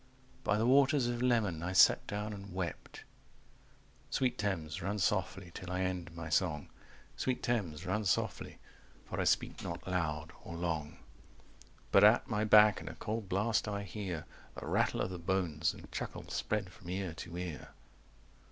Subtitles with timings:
[0.43, 3.03] By the waters of Leman I sat down and wept...
[4.09, 6.69] Sweet Thames, run softly till I end my song,
[7.15, 8.57] Sweet Thames, run softly,
[9.07, 10.97] for I speak not loud or long.
[11.91, 14.25] But at my back in a cold blast I hear
[14.59, 17.69] The rattle of the bones, and chuckle spread from ear to ear.